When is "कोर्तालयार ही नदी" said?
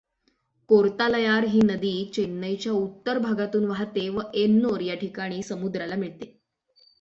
0.69-1.91